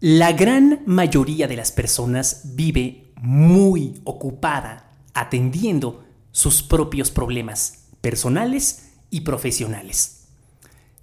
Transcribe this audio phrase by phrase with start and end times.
[0.00, 9.22] La gran mayoría de las personas vive muy ocupada atendiendo sus propios problemas personales y
[9.22, 10.28] profesionales.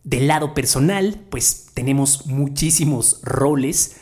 [0.05, 3.97] Del lado personal, pues tenemos muchísimos roles.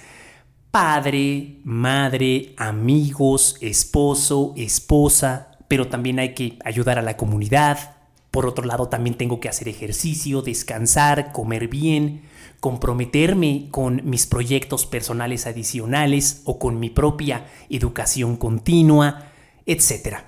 [0.70, 7.96] Padre, madre, amigos, esposo, esposa, pero también hay que ayudar a la comunidad.
[8.34, 12.24] Por otro lado, también tengo que hacer ejercicio, descansar, comer bien,
[12.60, 19.26] comprometerme con mis proyectos personales adicionales o con mi propia educación continua,
[19.68, 20.22] etc.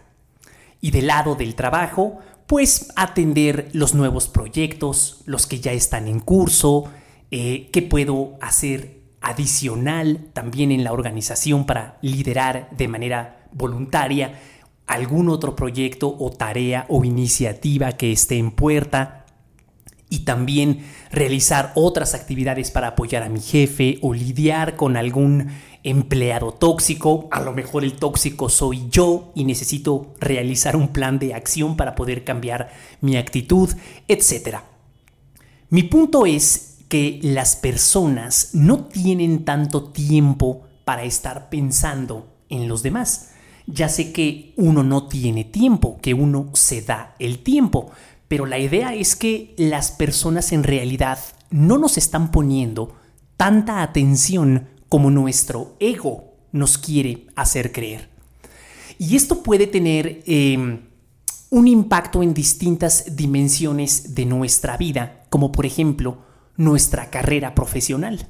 [0.81, 6.19] Y del lado del trabajo, pues atender los nuevos proyectos, los que ya están en
[6.19, 6.83] curso,
[7.31, 14.39] eh, qué puedo hacer adicional también en la organización para liderar de manera voluntaria
[14.87, 19.25] algún otro proyecto o tarea o iniciativa que esté en puerta
[20.09, 25.49] y también realizar otras actividades para apoyar a mi jefe o lidiar con algún
[25.83, 27.27] empleado tóxico.
[27.31, 31.95] A lo mejor el tóxico soy yo y necesito realizar un plan de acción para
[31.95, 32.71] poder cambiar
[33.01, 33.69] mi actitud,
[34.07, 34.59] etc.
[35.69, 42.83] Mi punto es que las personas no tienen tanto tiempo para estar pensando en los
[42.83, 43.31] demás.
[43.67, 47.91] Ya sé que uno no tiene tiempo, que uno se da el tiempo,
[48.27, 52.95] pero la idea es que las personas en realidad no nos están poniendo
[53.37, 58.09] tanta atención como nuestro ego nos quiere hacer creer.
[58.97, 60.81] Y esto puede tener em,
[61.49, 66.19] un impacto en distintas dimensiones de nuestra vida, como por ejemplo
[66.55, 68.27] nuestra carrera profesional.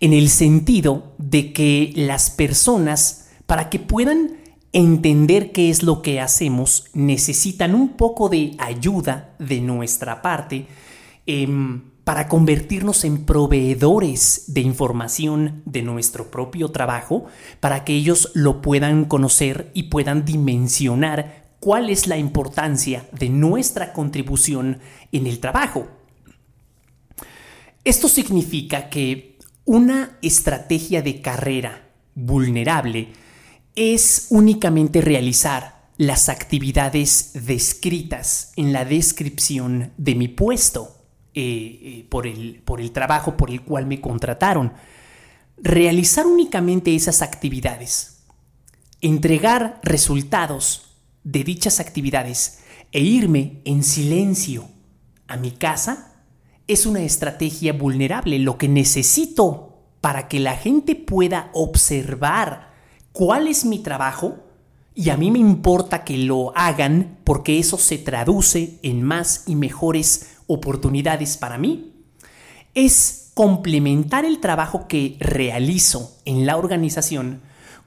[0.00, 4.36] En el sentido de que las personas, para que puedan
[4.74, 10.66] entender qué es lo que hacemos, necesitan un poco de ayuda de nuestra parte
[11.24, 17.24] em, para convertirnos en proveedores de información de nuestro propio trabajo,
[17.58, 23.94] para que ellos lo puedan conocer y puedan dimensionar cuál es la importancia de nuestra
[23.94, 24.80] contribución
[25.10, 25.88] en el trabajo.
[27.82, 33.08] Esto significa que una estrategia de carrera vulnerable
[33.78, 40.96] es únicamente realizar las actividades descritas en la descripción de mi puesto
[41.32, 44.72] eh, eh, por, el, por el trabajo por el cual me contrataron.
[45.56, 48.24] Realizar únicamente esas actividades,
[49.00, 52.58] entregar resultados de dichas actividades
[52.90, 54.68] e irme en silencio
[55.28, 56.24] a mi casa
[56.66, 58.40] es una estrategia vulnerable.
[58.40, 62.67] Lo que necesito para que la gente pueda observar
[63.18, 64.36] cuál es mi trabajo
[64.94, 69.56] y a mí me importa que lo hagan porque eso se traduce en más y
[69.56, 71.94] mejores oportunidades para mí,
[72.74, 77.40] es complementar el trabajo que realizo en la organización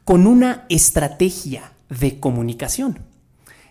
[0.04, 3.00] con una estrategia de comunicación,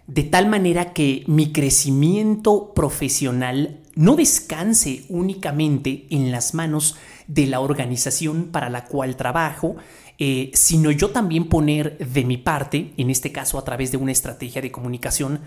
[0.07, 7.61] de tal manera que mi crecimiento profesional no descanse únicamente en las manos de la
[7.61, 9.77] organización para la cual trabajo,
[10.23, 14.13] eh, sino yo también poner de mi parte, en este caso a través de una
[14.13, 15.41] estrategia de comunicación,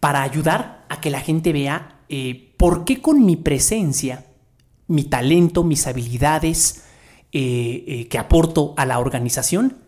[0.00, 4.26] para ayudar a que la gente vea eh, por qué con mi presencia,
[4.88, 6.82] mi talento, mis habilidades
[7.30, 9.78] eh, que aporto a la organización,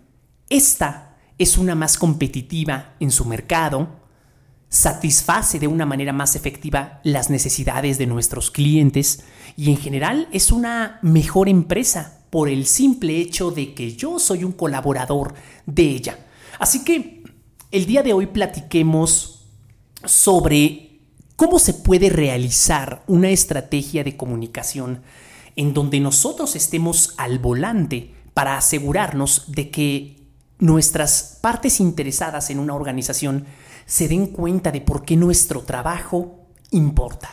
[0.48, 3.88] esta es una más competitiva en su mercado,
[4.68, 9.24] satisface de una manera más efectiva las necesidades de nuestros clientes
[9.56, 14.44] y en general es una mejor empresa por el simple hecho de que yo soy
[14.44, 15.34] un colaborador
[15.66, 16.18] de ella.
[16.58, 17.22] Así que
[17.70, 19.46] el día de hoy platiquemos
[20.04, 21.00] sobre
[21.36, 25.02] cómo se puede realizar una estrategia de comunicación
[25.56, 30.16] en donde nosotros estemos al volante para asegurarnos de que
[30.58, 33.46] nuestras partes interesadas en una organización
[33.86, 37.30] se den cuenta de por qué nuestro trabajo importa.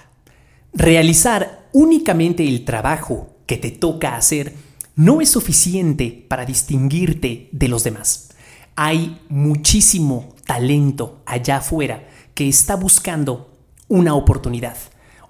[0.73, 4.53] Realizar únicamente el trabajo que te toca hacer
[4.95, 8.29] no es suficiente para distinguirte de los demás.
[8.75, 14.77] Hay muchísimo talento allá afuera que está buscando una oportunidad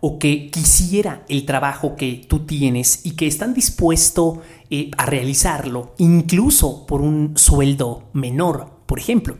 [0.01, 4.39] o que quisiera el trabajo que tú tienes y que están dispuestos
[4.69, 9.37] eh, a realizarlo, incluso por un sueldo menor, por ejemplo.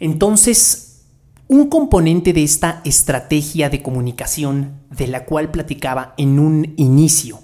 [0.00, 1.02] Entonces,
[1.48, 7.43] un componente de esta estrategia de comunicación de la cual platicaba en un inicio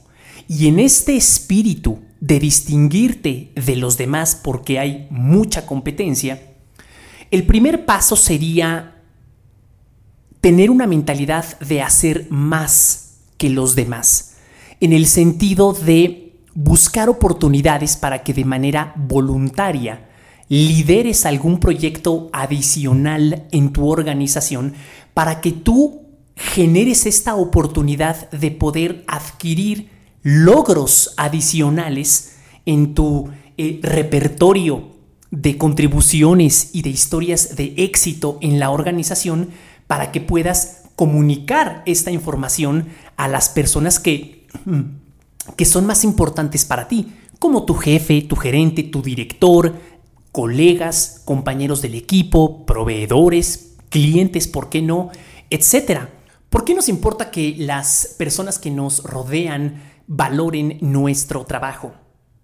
[0.51, 6.43] y en este espíritu de distinguirte de los demás porque hay mucha competencia,
[7.31, 9.01] el primer paso sería
[10.41, 14.39] tener una mentalidad de hacer más que los demás,
[14.81, 20.09] en el sentido de buscar oportunidades para que de manera voluntaria
[20.49, 24.75] lideres algún proyecto adicional en tu organización
[25.15, 32.37] para que tú generes esta oportunidad de poder adquirir logros adicionales
[32.67, 34.91] en tu eh, repertorio
[35.31, 39.51] de contribuciones y de historias de éxito en la organización
[39.87, 44.47] para que puedas comunicar esta información a las personas que,
[45.57, 49.75] que son más importantes para ti, como tu jefe, tu gerente, tu director,
[50.33, 55.11] colegas, compañeros del equipo, proveedores, clientes, ¿por qué no?
[55.49, 56.11] Etcétera.
[56.51, 61.95] ¿Por qué nos importa que las personas que nos rodean valoren nuestro trabajo?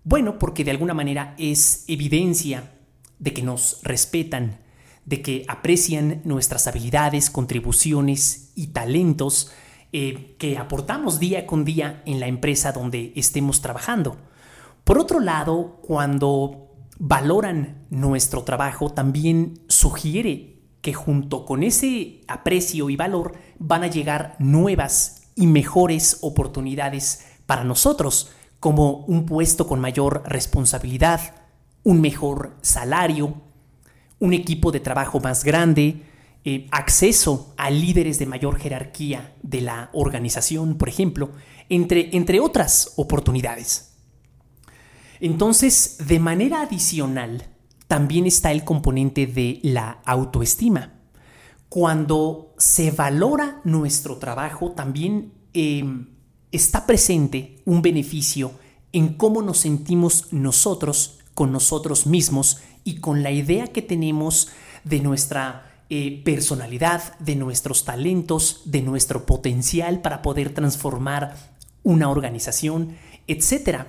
[0.04, 2.72] Bueno, porque de alguna manera es evidencia
[3.18, 4.60] de que nos respetan,
[5.04, 9.50] de que aprecian nuestras habilidades, contribuciones y talentos
[9.92, 14.16] eh, que aportamos día con día en la empresa donde estemos trabajando.
[14.84, 16.70] Por otro lado, cuando
[17.00, 24.36] valoran nuestro trabajo, también sugiere que junto con ese aprecio y valor van a llegar
[24.38, 31.34] nuevas y mejores oportunidades para nosotros, como un puesto con mayor responsabilidad,
[31.82, 33.34] un mejor salario,
[34.18, 36.02] un equipo de trabajo más grande,
[36.44, 41.30] eh, acceso a líderes de mayor jerarquía de la organización, por ejemplo,
[41.68, 43.96] entre, entre otras oportunidades.
[45.20, 47.44] Entonces, de manera adicional,
[47.88, 51.00] también está el componente de la autoestima.
[51.68, 56.15] Cuando se valora nuestro trabajo, también em,
[56.56, 58.52] está presente un beneficio
[58.92, 64.48] en cómo nos sentimos nosotros con nosotros mismos y con la idea que tenemos
[64.84, 71.36] de nuestra eh, personalidad, de nuestros talentos, de nuestro potencial para poder transformar
[71.82, 72.96] una organización,
[73.28, 73.84] etc.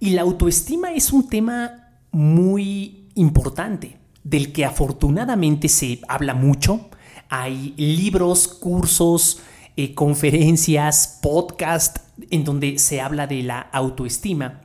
[0.00, 6.88] Y la autoestima es un tema muy importante, del que afortunadamente se habla mucho.
[7.28, 9.40] Hay libros, cursos,
[9.76, 14.62] eh, conferencias, podcasts en donde se habla de la autoestima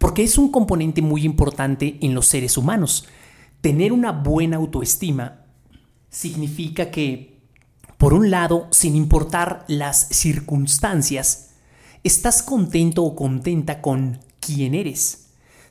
[0.00, 3.06] porque es un componente muy importante en los seres humanos.
[3.60, 5.44] Tener una buena autoestima
[6.08, 7.42] significa que,
[7.98, 11.50] por un lado, sin importar las circunstancias,
[12.02, 15.29] estás contento o contenta con quién eres.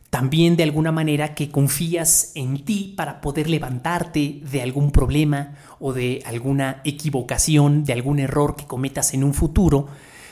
[0.10, 5.94] También de alguna manera que confías en ti para poder levantarte de algún problema o
[5.94, 9.88] de alguna equivocación, de algún error que cometas en un futuro,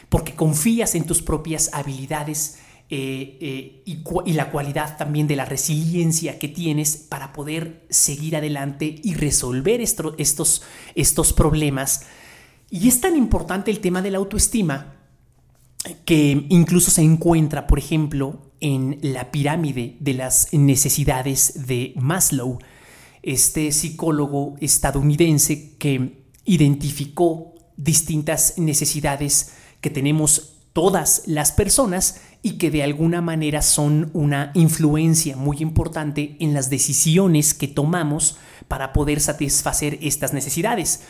[0.09, 2.57] porque confías en tus propias habilidades
[2.89, 8.95] eh, eh, y, la cualidad también de la resiliencia que tienes para poder seguir adelante
[9.03, 10.63] y resolver estos,
[10.95, 12.05] estos problemas.
[12.69, 14.95] Y es tan importante el tema de la autoestima
[16.05, 22.59] que incluso se encuentra, por ejemplo, en la pirámide de las necesidades de Maslow,
[23.23, 32.83] este psicólogo estadounidense que identificó distintas necesidades que tenemos todas las personas y que de
[32.83, 38.37] alguna manera son una influencia muy importante en las decisiones que tomamos
[38.67, 41.01] para poder satisfacer estas necesidades.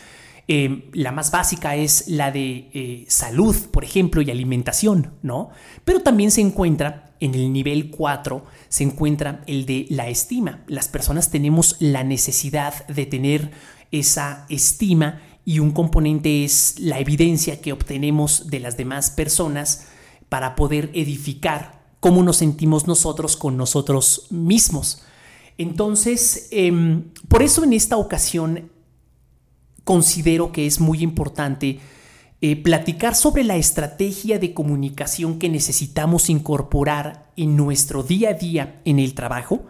[0.50, 5.50] Eh, la más básica es la de eh, salud, por ejemplo, y alimentación, ¿no?
[5.84, 10.64] Pero también se encuentra en el nivel 4, se encuentra el de la estima.
[10.66, 13.50] Las personas tenemos la necesidad de tener
[13.90, 19.86] esa estima y un componente es la evidencia que obtenemos de las demás personas
[20.30, 25.02] para poder edificar cómo nos sentimos nosotros con nosotros mismos.
[25.58, 28.70] Entonces, em, por eso en esta ocasión
[29.88, 31.80] considero que es muy importante
[32.42, 38.82] eh, platicar sobre la estrategia de comunicación que necesitamos incorporar en nuestro día a día
[38.84, 39.64] en el trabajo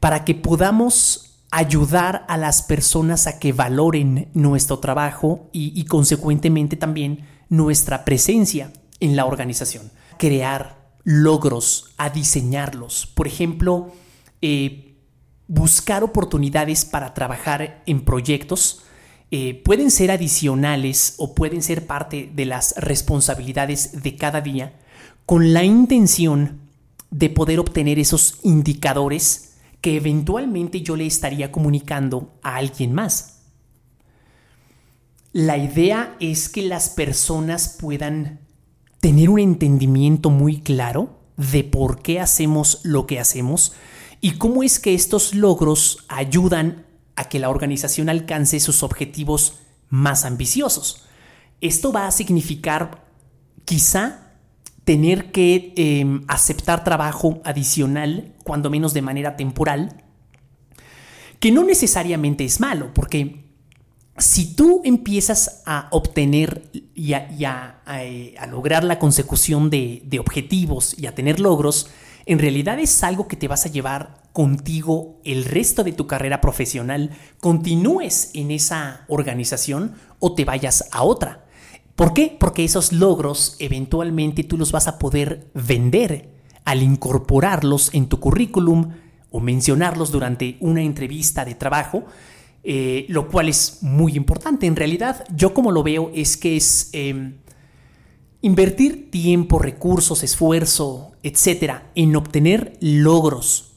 [0.00, 7.28] para que podamos ayudar a las personas a que valoren nuestro trabajo y consecuentemente también
[7.48, 13.06] nuestra presencia en la organización crear logros, a diseñarlos.
[13.06, 13.92] Por ejemplo,
[14.42, 14.96] eh,
[15.46, 18.82] buscar oportunidades para trabajar en proyectos.
[19.32, 24.74] Eh, pueden ser adicionales o pueden ser parte de las responsabilidades de cada día
[25.24, 26.58] con la intención
[27.10, 33.42] de poder obtener esos indicadores que eventualmente yo le estaría comunicando a alguien más.
[35.32, 38.40] La idea es que las personas puedan
[39.00, 43.72] tener un entendimiento muy claro de por qué hacemos lo que hacemos
[44.20, 46.84] y cómo es que estos logros ayudan
[47.20, 49.58] a que la organización alcance sus objetivos
[49.90, 51.04] más ambiciosos.
[51.60, 53.04] Esto va a significar
[53.66, 54.32] quizá
[54.84, 60.02] tener que em, aceptar trabajo adicional, cuando menos de manera temporal,
[61.40, 63.44] que no necesariamente es malo, porque
[64.16, 71.06] si tú empiezas a obtener y a, eh, lograr la consecución de, de, objetivos y
[71.06, 71.90] a tener logros,
[72.24, 76.40] en realidad es algo que te vas a llevar contigo el resto de tu carrera
[76.40, 77.10] profesional,
[77.40, 81.46] continúes en esa organización o te vayas a otra.
[81.96, 82.36] ¿Por qué?
[82.38, 86.30] Porque esos logros eventualmente tú los vas a poder vender
[86.64, 88.92] al incorporarlos en tu currículum
[89.30, 92.04] o mencionarlos durante una entrevista de trabajo
[92.62, 94.66] eh, lo cual es muy importante.
[94.66, 97.38] En realidad, yo como lo veo es que es em,
[98.42, 103.69] invertir tiempo, recursos, esfuerzo, etcétera, en obtener logros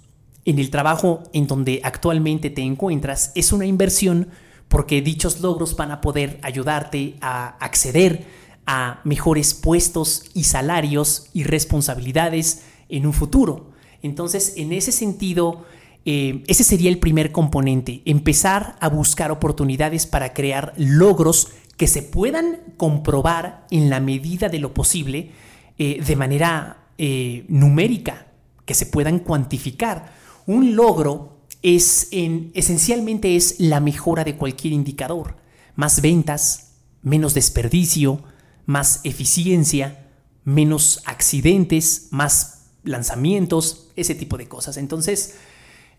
[0.45, 4.29] en el trabajo en donde actualmente te encuentras es una inversión
[4.67, 8.25] porque dichos logros van a poder ayudarte a acceder
[8.65, 13.71] a mejores puestos y salarios y responsabilidades en un futuro.
[14.01, 15.65] Entonces, en ese sentido,
[16.05, 22.01] eh, ese sería el primer componente, empezar a buscar oportunidades para crear logros que se
[22.01, 25.31] puedan comprobar en la medida de lo posible
[25.77, 28.27] eh, de manera eh, numérica,
[28.65, 30.22] que se puedan cuantificar.
[30.45, 35.37] Un logro es en, esencialmente es la mejora de cualquier indicador.
[35.75, 38.23] Más ventas, menos desperdicio,
[38.65, 40.09] más eficiencia,
[40.43, 44.77] menos accidentes, más lanzamientos, ese tipo de cosas.
[44.77, 45.35] Entonces,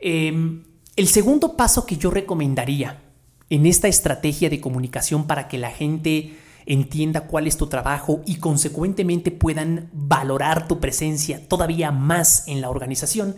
[0.07, 0.65] Em,
[0.97, 3.03] el segundo paso que yo recomendaría
[3.49, 6.37] en esta estrategia de comunicación para que la gente
[6.67, 12.69] entienda cuál es tu trabajo y consecuentemente puedan valorar tu presencia todavía más en la
[12.69, 13.35] organización,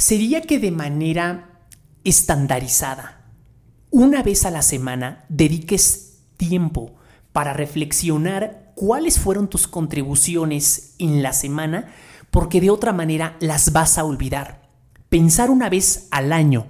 [0.00, 1.60] sería que de manera
[2.04, 3.30] estandarizada,
[3.90, 6.94] una vez a la semana, dediques tiempo
[7.32, 11.92] para reflexionar cuáles fueron tus contribuciones en la semana,
[12.30, 14.70] porque de otra manera las vas a olvidar
[15.10, 16.68] pensar una vez al año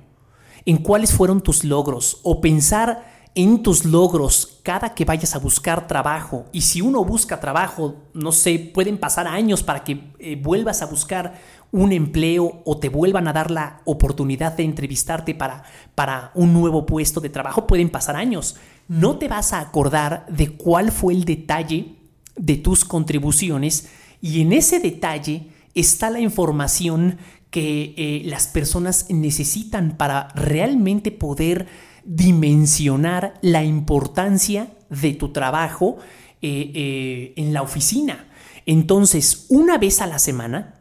[0.64, 5.86] en cuáles fueron tus logros o pensar en tus logros cada que vayas a buscar
[5.86, 6.46] trabajo.
[6.52, 10.86] Y si uno busca trabajo, no sé, pueden pasar años para que eh, vuelvas a
[10.86, 11.40] buscar
[11.72, 15.62] un empleo o te vuelvan a dar la oportunidad de entrevistarte para,
[15.94, 17.66] para un nuevo puesto de trabajo.
[17.66, 18.56] Pueden pasar años.
[18.88, 21.96] No te vas a acordar de cuál fue el detalle
[22.36, 27.18] de tus contribuciones y en ese detalle está la información
[27.50, 31.66] que eh, las personas necesitan para realmente poder
[32.04, 35.98] dimensionar la importancia de tu trabajo
[36.42, 38.26] eh, eh, en la oficina.
[38.66, 40.79] Entonces, una vez a la semana,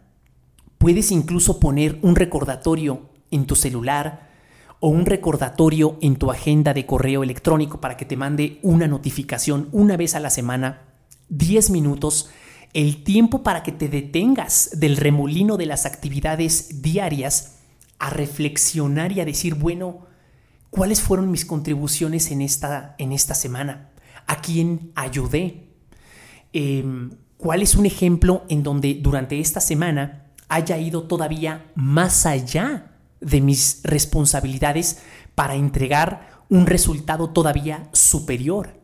[0.80, 4.30] puedes incluso poner un recordatorio en tu celular
[4.80, 9.68] o un recordatorio en tu agenda de correo electrónico para que te mande una notificación
[9.72, 10.82] una vez a la semana,
[11.28, 12.32] 10 minutos
[12.74, 17.58] el tiempo para que te detengas del remolino de las actividades diarias
[17.98, 20.06] a reflexionar y a decir, bueno,
[20.70, 23.90] ¿cuáles fueron mis contribuciones en esta, en esta semana?
[24.28, 25.68] ¿A quién ayudé?
[26.54, 32.98] Em, ¿Cuál es un ejemplo en donde durante esta semana haya ido todavía más allá
[33.22, 35.02] de mis responsabilidades
[35.36, 38.80] para entregar un resultado todavía superior?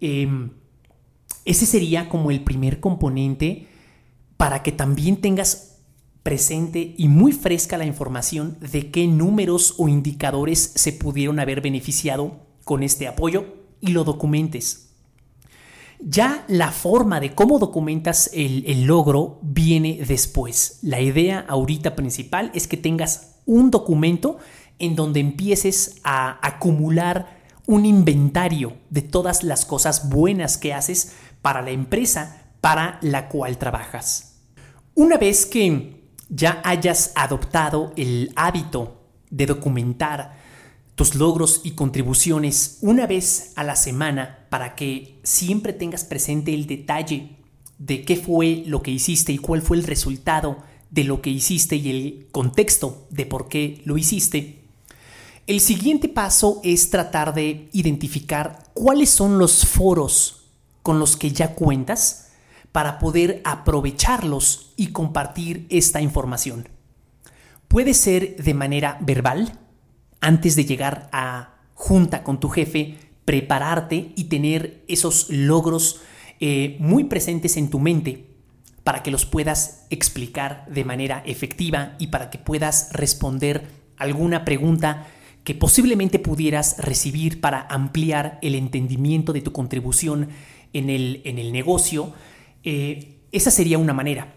[0.00, 0.50] Eh,
[1.44, 3.68] ese sería como el primer componente
[4.36, 5.76] para que también tengas
[6.24, 12.40] presente y muy fresca la información de qué números o indicadores se pudieron haber beneficiado
[12.64, 13.46] con este apoyo
[13.80, 14.85] y lo documentes.
[16.00, 20.78] Ya la forma de cómo documentas el, logro viene después.
[20.82, 24.38] La idea ahorita principal es que tengas un documento
[24.78, 27.36] en donde empieces a acumular
[27.66, 33.58] un inventario de todas las cosas buenas que haces para la empresa para la cual
[33.58, 34.40] trabajas.
[34.94, 40.45] Una vez que ya hayas adoptado el hábito de documentar
[40.96, 46.66] tus logros y contribuciones una vez a la semana para que siempre tengas presente el
[46.66, 47.36] detalle
[47.78, 51.76] de qué fue lo que hiciste y cuál fue el resultado de lo que hiciste
[51.76, 54.62] y el contexto de por qué lo hiciste,
[55.46, 60.46] el siguiente paso es tratar de identificar cuáles son los foros
[60.82, 62.30] con los que ya cuentas
[62.72, 66.68] para poder aprovecharlos y compartir esta información.
[67.68, 69.58] Puede ser de manera verbal,
[70.20, 76.00] antes de llegar a junta con tu jefe, prepararte y tener esos logros
[76.40, 78.26] eh, muy presentes en tu mente
[78.84, 85.08] para que los puedas explicar de manera efectiva y para que puedas responder alguna pregunta
[85.42, 90.28] que posiblemente pudieras recibir para ampliar el entendimiento de tu contribución
[90.72, 92.12] en el, en el negocio,
[92.64, 94.34] eh, esa sería una manera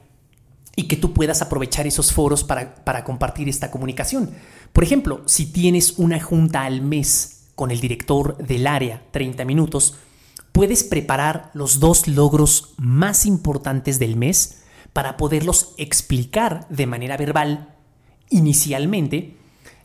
[0.79, 4.31] y que tú puedas aprovechar esos foros para, para compartir esta comunicación.
[4.71, 9.95] Por ejemplo, si tienes una junta al mes con el director del área, 30 minutos,
[10.53, 17.75] puedes preparar los dos logros más importantes del mes para poderlos explicar de manera verbal
[18.29, 19.35] inicialmente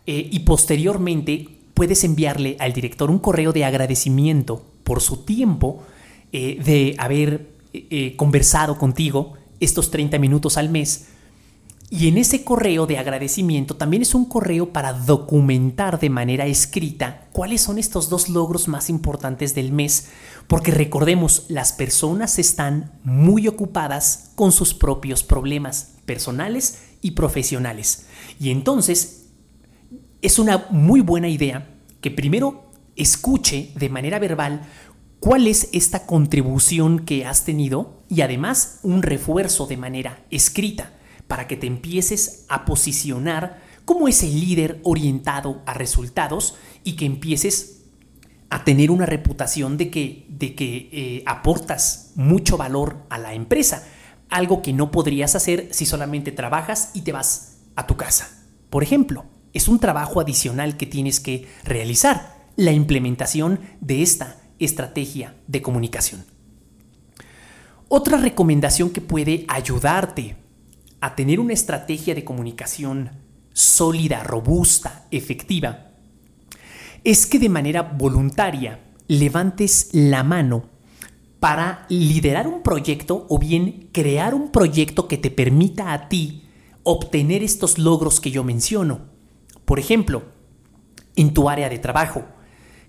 [0.07, 5.83] eh, y posteriormente puedes enviarle al director un correo de agradecimiento por su tiempo
[6.31, 11.07] eh, de haber eh, conversado contigo estos 30 minutos al mes.
[11.91, 17.29] Y en ese correo de agradecimiento también es un correo para documentar de manera escrita
[17.33, 20.09] cuáles son estos dos logros más importantes del mes,
[20.49, 28.07] porque recordemos, las personas están muy ocupadas con sus propios problemas personales y profesionales.
[28.41, 29.27] Y entonces
[30.21, 31.69] es una muy buena idea
[32.01, 32.65] que primero
[32.97, 34.63] escuche de manera verbal
[35.25, 40.93] cuál es esta contribución que has tenido y además un refuerzo de manera escrita
[41.29, 47.85] para que te empieces a posicionar como ese líder orientado a resultados y que empieces
[48.51, 53.83] a tener una reputación de que, de que eh, aportas mucho valor a la empresa,
[54.29, 58.45] algo que no podrías hacer si solamente trabajas y te vas a tu casa.
[58.69, 65.35] Por ejemplo, es un trabajo adicional que tienes que realizar, la implementación de esta estrategia
[65.47, 66.25] de comunicación.
[67.89, 70.37] Otra recomendación que puede ayudarte
[71.01, 73.11] a tener una estrategia de comunicación
[73.53, 75.93] sólida, robusta, efectiva,
[77.05, 80.71] es que de manera voluntaria levantes la mano
[81.39, 86.45] para liderar un proyecto o bien crear un proyecto que te permita a ti
[86.83, 89.03] obtener estos logros que yo menciono.
[89.67, 90.23] Por ejemplo,
[91.17, 92.25] en tu área de trabajo,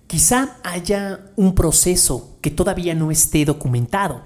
[0.06, 4.24] quizá haya un proceso que todavía no esté documentado.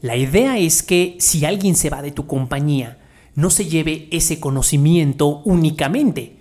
[0.00, 2.98] La idea es que si alguien se va de tu compañía,
[3.34, 6.36] no se lleve ese conocimiento únicamente.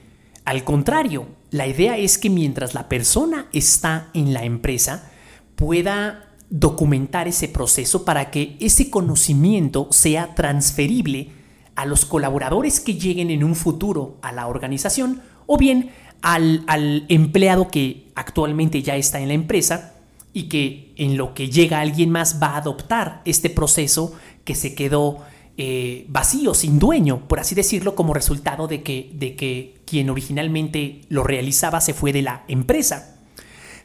[0.46, 5.12] Al contrario, la idea es que mientras la persona está en la empresa,
[5.56, 11.32] pueda documentar ese proceso para que ese conocimiento sea transferible
[11.76, 15.92] a los colaboradores que lleguen en un futuro a la organización o bien
[16.24, 19.94] al, al, empleado que actualmente ya está en la empresa
[20.32, 24.74] y que en lo que llega alguien más va a adoptar este proceso que se
[24.74, 25.20] quedó
[25.58, 31.02] eh, vacío, sin dueño, por así decirlo, como resultado de que, de que quien originalmente
[31.10, 33.18] lo realizaba se fue de la empresa.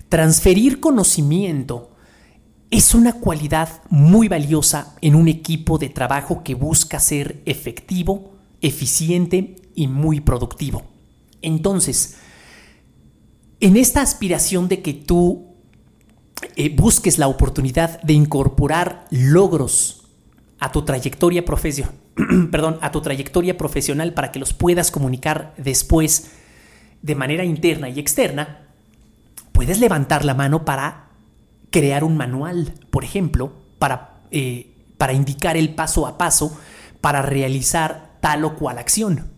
[0.08, 1.90] Transferir conocimiento
[2.70, 9.56] es una cualidad muy valiosa en un equipo de trabajo que busca ser efectivo, eficiente
[9.74, 10.84] y muy productivo.
[11.42, 12.16] Entonces,
[13.60, 15.46] en esta aspiración de que tú
[16.56, 20.06] eh, busques la oportunidad de incorporar logros
[20.60, 21.94] a tu trayectoria profesional,
[22.50, 26.30] perdón, a tu trayectoria profesional para que los puedas comunicar después
[27.02, 28.66] de manera interna y externa,
[29.52, 31.08] puedes levantar la mano para
[31.70, 36.56] crear un manual, por ejemplo, para, eh, para indicar el paso a paso
[37.00, 39.37] para realizar tal o cual acción.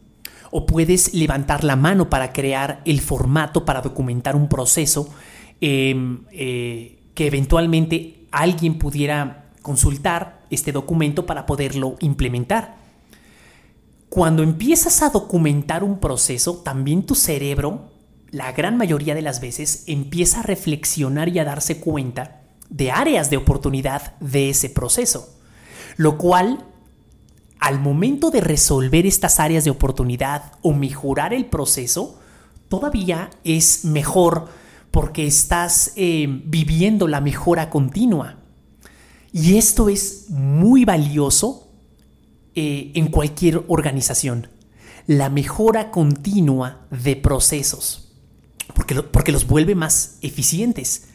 [0.51, 5.09] O puedes levantar la mano para crear el formato para documentar un proceso
[5.61, 12.77] em, eh, que eventualmente alguien pudiera consultar este documento para poderlo implementar.
[14.09, 17.91] Cuando empiezas a documentar un proceso, también tu cerebro,
[18.31, 23.31] la gran mayoría de las veces, empieza a reflexionar y a darse cuenta de áreas
[23.31, 25.37] de oportunidad de ese proceso.
[25.97, 26.65] Lo cual,
[27.61, 32.19] al momento de resolver estas áreas de oportunidad o mejorar el proceso,
[32.69, 34.49] todavía es mejor
[34.91, 38.39] porque estás eh, viviendo la mejora continua.
[39.33, 41.69] Y esto es muy valioso
[42.55, 44.49] eh, en cualquier organización.
[45.07, 48.13] La mejora continua de procesos,
[48.75, 51.09] porque, porque los vuelve más eficientes.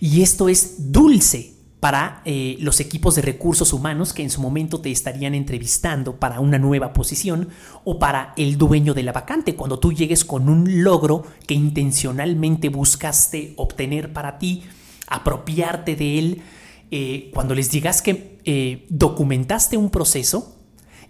[0.00, 4.82] Y esto es dulce para eh, los equipos de recursos humanos que en su momento
[4.82, 7.48] te estarían entrevistando para una nueva posición
[7.84, 12.68] o para el dueño de la vacante cuando tú llegues con un logro que intencionalmente
[12.68, 14.64] buscaste obtener para ti,
[15.06, 16.42] apropiarte de él
[16.90, 20.56] eh, cuando les digas que eh, documentaste un proceso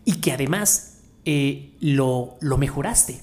[0.05, 0.87] y que además
[1.81, 3.21] lo, lo mejoraste.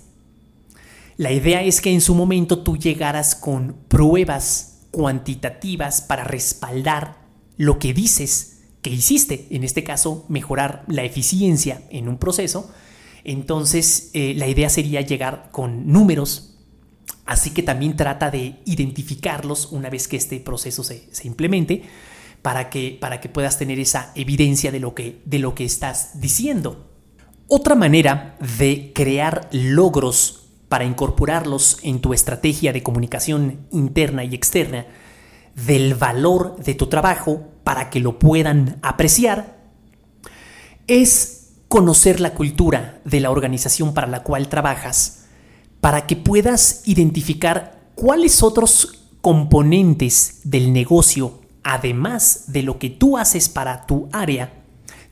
[1.18, 7.27] La idea es que en su momento tú llegaras con pruebas cuantitativas para respaldar
[7.58, 12.72] lo que dices que hiciste, en este caso mejorar la eficiencia en un proceso,
[13.24, 16.56] entonces la idea sería llegar con números,
[17.26, 21.84] así que también trata de identificarlos una vez que este proceso se, se implemente
[22.42, 26.22] para que, para que puedas tener esa evidencia de lo, que, de lo que estás
[26.22, 26.88] diciendo.
[27.48, 34.86] Otra manera de crear logros para incorporarlos en tu estrategia de comunicación interna y externa
[35.58, 39.58] del valor de tu trabajo para que lo puedan apreciar
[40.88, 45.26] es conocer la cultura de la organización para la cual trabajas
[45.82, 53.50] para que puedas identificar cuáles otros componentes del negocio, además de lo que tú haces
[53.50, 54.54] para tu área,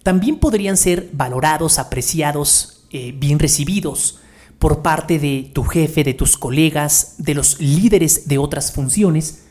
[0.04, 4.20] también podrían ser valorados, apreciados, eh, bien recibidos
[4.60, 9.45] por parte de tu jefe, de tus colegas, de los líderes de otras funciones.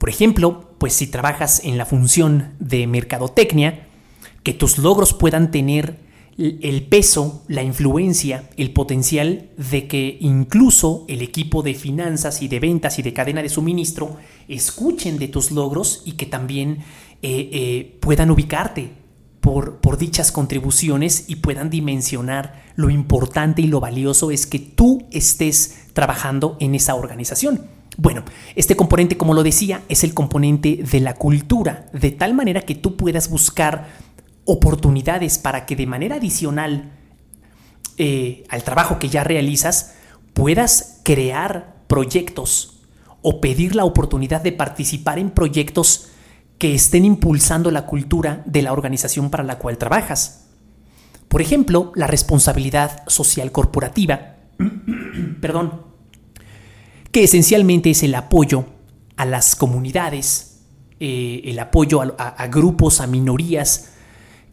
[0.00, 3.86] Por ejemplo, pues si trabajas en la función de mercadotecnia,
[4.42, 5.98] que tus logros puedan tener
[6.38, 12.60] el peso, la influencia, el potencial de que incluso el equipo de finanzas y de
[12.60, 14.16] ventas y de cadena de suministro
[14.48, 16.78] escuchen de tus logros y que también
[17.20, 18.92] eh, eh, puedan ubicarte
[19.42, 25.06] por, por dichas contribuciones y puedan dimensionar lo importante y lo valioso es que tú
[25.10, 27.79] estés trabajando en esa organización.
[27.96, 28.24] Bueno,
[28.56, 32.74] este componente, como lo decía, es el componente de la cultura, de tal manera que
[32.74, 33.88] tú puedas buscar
[34.44, 36.92] oportunidades para que de manera adicional
[37.98, 39.94] eh, al trabajo que ya realizas
[40.32, 42.80] puedas crear proyectos
[43.22, 46.08] o pedir la oportunidad de participar en proyectos
[46.58, 50.46] que estén impulsando la cultura de la organización para la cual trabajas.
[51.28, 54.36] Por ejemplo, la responsabilidad social corporativa,
[55.40, 55.89] perdón,
[57.12, 58.66] que esencialmente es el apoyo
[59.16, 60.60] a las comunidades,
[61.00, 63.90] eh, el apoyo a grupos, a minorías,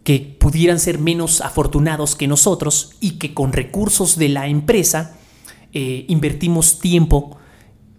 [0.08, 5.18] que pudieran ser menos afortunados que nosotros y que con recursos de la empresa
[5.74, 7.38] eh, invertimos tiempo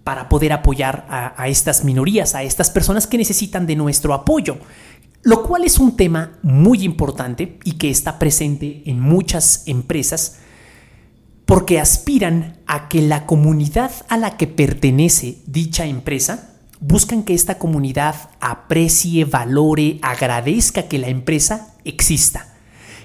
[0.05, 4.57] para poder apoyar a, estas minorías, a estas personas que necesitan de nuestro apoyo.
[5.23, 10.38] Lo cual es un tema muy importante y que está presente en muchas empresas
[11.48, 17.56] porque aspiran a que la comunidad a la que pertenece dicha empresa buscan que esta
[17.56, 22.54] comunidad aprecie, valore, agradezca que la empresa exista,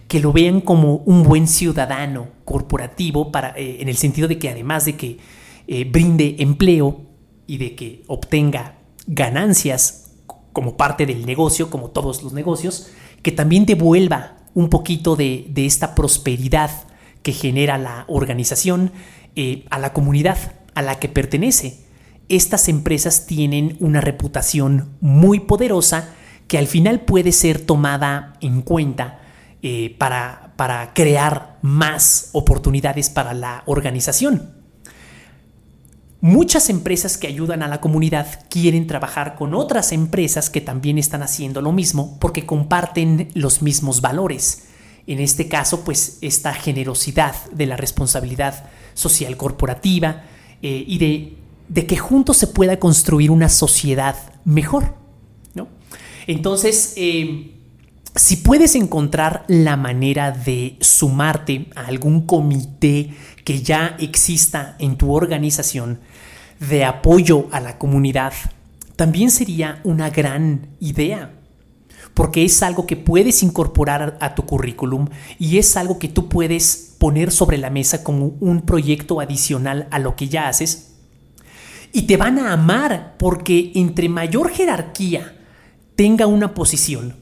[0.09, 4.49] que lo vean como un buen ciudadano corporativo para, eh, en el sentido de que
[4.49, 5.19] además de que
[5.67, 6.99] eh, brinde empleo
[7.47, 8.75] y de que obtenga
[9.07, 10.11] ganancias
[10.51, 12.89] como parte del negocio, como todos los negocios,
[13.21, 16.71] que también devuelva un poquito de, esta prosperidad
[17.23, 18.91] que genera la organización
[19.35, 20.37] eh, a la comunidad
[20.75, 21.83] a la que pertenece
[22.29, 26.09] estas empresas tienen una reputación muy poderosa
[26.47, 29.19] que al final puede ser tomada en cuenta
[29.61, 34.51] eh, para, para crear más oportunidades para la organización.
[36.21, 41.21] Muchas empresas que ayudan a la comunidad quieren trabajar con otras empresas que también están
[41.21, 44.69] haciendo lo mismo porque comparten los mismos valores.
[45.05, 50.23] En este caso, pues esta generosidad de la responsabilidad social corporativa
[50.61, 51.35] eh, y
[51.67, 54.95] de que juntos se pueda construir una sociedad mejor.
[55.53, 55.67] ¿no?
[56.27, 57.51] Entonces, eh,
[58.15, 63.13] si puedes encontrar la manera de sumarte a algún comité
[63.43, 65.99] que ya exista en tu organización
[66.59, 68.33] de apoyo a la comunidad,
[68.95, 71.33] también sería una gran idea
[72.13, 75.07] porque es algo que puedes incorporar a tu currículum
[75.39, 79.99] y es algo que tú puedes poner sobre la mesa como un proyecto adicional a
[79.99, 80.91] lo que ya haces.
[81.91, 85.37] Y te van a amar porque entre mayor jerarquía
[85.95, 87.15] tenga una posición,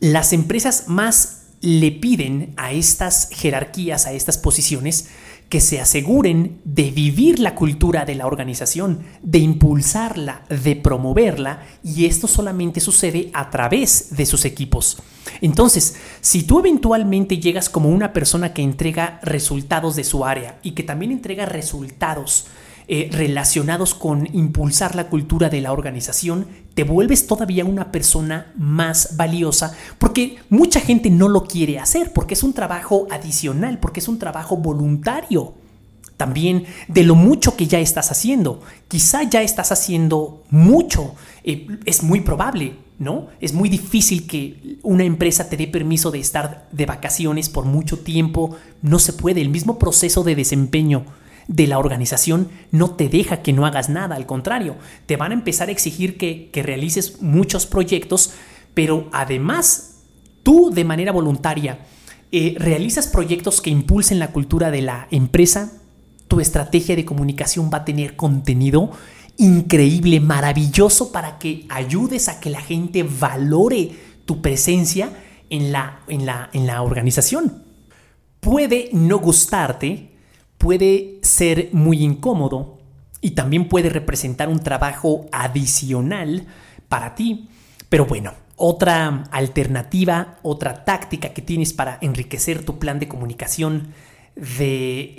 [0.00, 5.08] las empresas más le piden a estas jerarquías, a estas posiciones,
[5.48, 12.04] que se aseguren de vivir la cultura de la organización, de impulsarla, de promoverla, y
[12.04, 14.98] esto solamente sucede a través de sus equipos.
[15.40, 20.72] Entonces, si tú eventualmente llegas como una persona que entrega resultados de su área y
[20.72, 22.46] que también entrega resultados
[22.90, 29.14] eh, relacionados con impulsar la cultura de la organización, te vuelves todavía una persona más
[29.18, 34.08] valiosa porque mucha gente no lo quiere hacer, porque es un trabajo adicional, porque es
[34.08, 35.52] un trabajo voluntario.
[36.16, 38.62] También de lo mucho que ya estás haciendo.
[38.88, 41.14] Quizá ya estás haciendo mucho.
[41.44, 43.26] Eh, es muy probable, ¿no?
[43.38, 47.98] Es muy difícil que una empresa te dé permiso de estar de vacaciones por mucho
[47.98, 48.56] tiempo.
[48.80, 49.42] No se puede.
[49.42, 51.04] El mismo proceso de desempeño
[51.48, 55.34] de la organización no te deja que no hagas nada, al contrario, te van a
[55.34, 58.34] empezar a exigir que, realices muchos proyectos,
[58.74, 60.02] pero además
[60.42, 61.78] tú de manera voluntaria
[62.30, 65.72] eh, realizas proyectos que impulsen la cultura de la empresa,
[66.28, 68.90] tu estrategia de comunicación va a tener contenido
[69.38, 73.92] increíble, maravilloso para que ayudes a que la gente valore
[74.26, 75.10] tu presencia
[75.48, 77.62] en la, en la, en la organización.
[78.40, 80.07] Puede no gustarte,
[80.58, 82.78] puede ser muy incómodo
[83.20, 86.46] y también puede representar un trabajo adicional
[86.88, 87.48] para ti.
[87.88, 93.94] Pero bueno, otra alternativa, otra táctica que tienes para enriquecer tu plan de comunicación
[94.34, 95.14] de,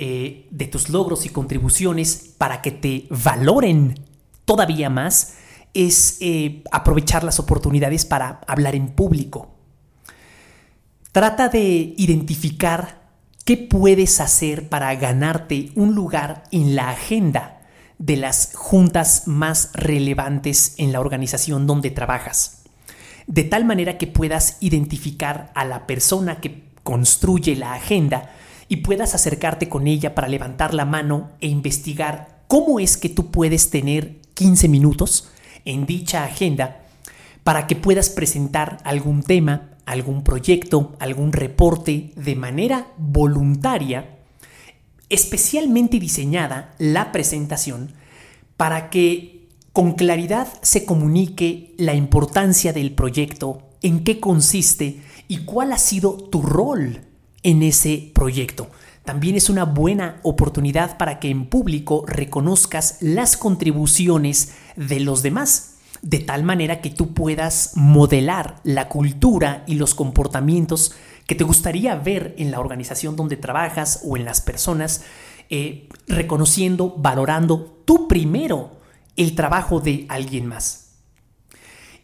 [0.58, 4.00] eh, tus logros y contribuciones para que te valoren
[4.46, 5.36] todavía más
[5.74, 9.56] es eh, aprovechar las oportunidades para hablar en público.
[11.12, 12.99] Trata de identificar
[13.50, 17.62] qué puedes hacer para ganarte un lugar en la agenda
[17.98, 22.62] de las juntas más relevantes en la organización donde trabajas.
[23.26, 28.30] De tal manera que puedas identificar a la persona que construye la agenda
[28.68, 33.32] y puedas acercarte con ella para levantar la mano e investigar cómo es que tú
[33.32, 35.28] puedes tener 15 minutos
[35.66, 36.82] en dicha agenda
[37.44, 44.20] para que puedas presentar algún tema, algún proyecto, algún reporte de manera voluntaria,
[45.10, 47.94] especialmente diseñada la presentación
[48.56, 55.72] para que con claridad se comunique la importancia del proyecto, en qué consiste y cuál
[55.72, 57.02] ha sido tu rol
[57.42, 58.70] en ese proyecto.
[59.06, 65.69] También es una buena oportunidad para que en público reconozcas las contribuciones de los demás,
[66.02, 70.94] de tal manera que tú puedas modelar la cultura y los comportamientos
[71.28, 75.04] que te gustaría ver en la organización donde trabajas o en las personas,
[75.50, 78.80] eh, reconociendo, valorando tú primero
[79.16, 80.90] el trabajo de alguien más.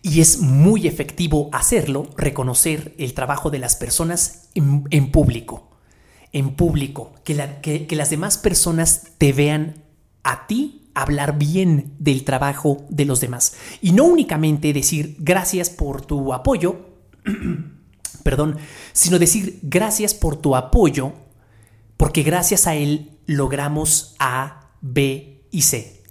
[0.02, 5.72] Y es muy efectivo hacerlo, reconocer el trabajo de las personas en, público.
[6.32, 7.16] En público.
[7.24, 9.84] Que, que las demás personas te vean
[10.24, 13.56] a ti hablar bien del trabajo de los demás.
[13.82, 16.96] Y no únicamente decir gracias por tu apoyo,
[18.24, 18.58] perdón,
[18.94, 21.14] sino decir gracias por tu apoyo,
[21.98, 26.02] porque gracias a él logramos A, B y C.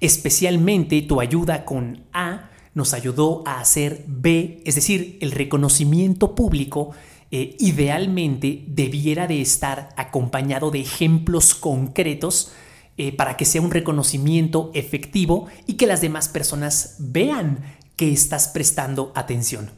[0.00, 6.90] Especialmente tu ayuda con A nos ayudó a hacer B, es decir, el reconocimiento público
[7.30, 12.52] eh, idealmente debiera de estar acompañado de ejemplos concretos
[13.02, 17.64] eh, para que sea un reconocimiento efectivo y que las demás personas vean
[17.96, 19.72] que estás prestando atención.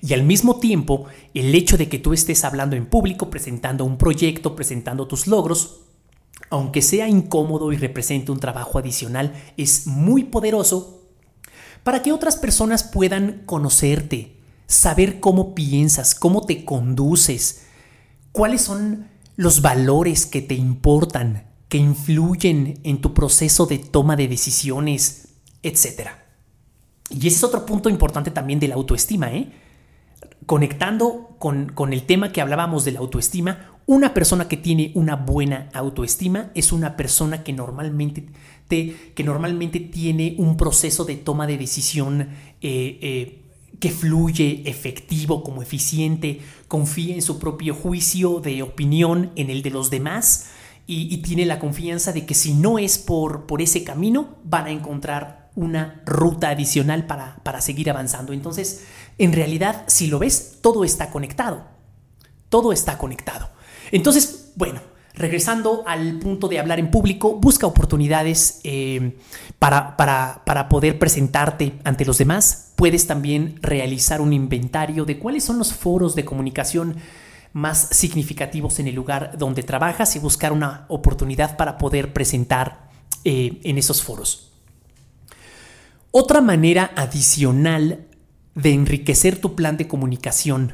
[0.00, 3.98] Y al mismo tiempo, el hecho de que tú estés hablando en público, presentando un
[3.98, 5.80] proyecto, presentando tus logros,
[6.50, 11.08] aunque sea incómodo y represente un trabajo adicional, es muy poderoso
[11.82, 14.36] para que otras personas puedan conocerte,
[14.68, 17.66] saber cómo piensas, cómo te conduces,
[18.30, 24.26] cuáles son los valores que te importan, que influyen en tu proceso de toma de
[24.26, 26.10] decisiones, etc.
[27.10, 29.52] Y ese es otro punto importante también de la autoestima, ¿eh?
[30.46, 35.14] Conectando con, con el tema que hablábamos de la autoestima, una persona que tiene una
[35.14, 38.26] buena autoestima es una persona que normalmente,
[38.68, 43.42] que normalmente tiene un proceso de toma de decisión eh, eh,
[43.78, 49.70] que fluye, efectivo, como eficiente, confía en su propio juicio de opinión, en el de
[49.70, 50.50] los demás
[50.86, 54.70] y, tiene la confianza de que si no es por, por ese camino, van a
[54.70, 58.32] encontrar una ruta adicional para, para seguir avanzando.
[58.32, 58.84] Entonces,
[59.18, 61.64] en realidad, si lo ves, todo está conectado.
[62.48, 63.50] Todo está conectado.
[63.92, 64.80] Entonces, bueno,
[65.14, 69.16] regresando al punto de hablar en público, busca oportunidades eh,
[69.58, 72.72] para, para, poder presentarte ante los demás.
[72.76, 76.96] Puedes también realizar un inventario de cuáles son los foros de comunicación
[77.52, 82.88] más significativos en el lugar donde trabajas y buscar una oportunidad para poder presentar
[83.24, 84.52] eh, en esos foros.
[86.12, 88.06] Otra manera adicional
[88.54, 90.72] de enriquecer tu plan de comunicación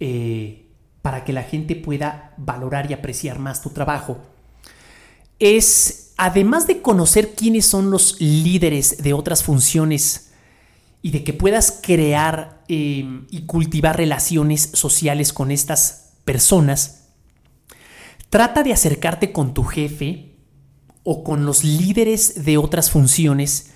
[0.00, 0.66] eh,
[1.02, 4.18] para que la gente pueda valorar y apreciar más tu trabajo
[5.38, 10.27] es, además de conocer quiénes son los líderes de otras funciones
[11.02, 17.08] y de que puedas crear eh, y cultivar relaciones sociales con estas personas,
[18.30, 20.36] trata de acercarte con tu jefe
[21.04, 23.72] o con los líderes de otras funciones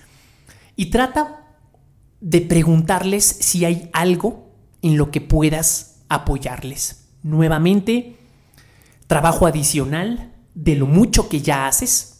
[0.75, 1.57] y trata
[2.21, 7.07] de preguntarles si hay algo en lo que puedas apoyarles.
[7.23, 8.17] Nuevamente
[9.07, 12.12] trabajo adicional de lo mucho que ya haces,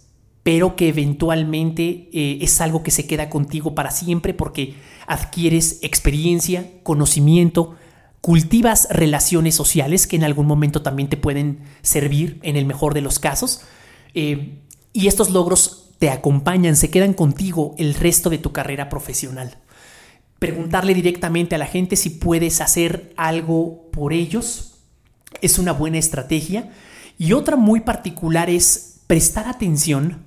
[0.43, 4.75] pero que eventualmente eh, es algo que se queda contigo para siempre porque
[5.07, 7.75] adquieres experiencia, conocimiento,
[8.21, 13.01] cultivas relaciones sociales que en algún momento también te pueden servir en el mejor de
[13.01, 13.61] los casos.
[14.13, 14.59] Eh,
[14.91, 19.57] y estos logros te acompañan, se quedan contigo el resto de tu carrera profesional.
[20.39, 24.73] Preguntarle directamente a la gente si puedes hacer algo por ellos
[25.41, 26.71] es una buena estrategia.
[27.17, 30.25] Y otra muy particular es prestar atención,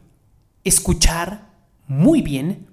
[0.67, 1.53] escuchar
[1.87, 2.67] muy bien.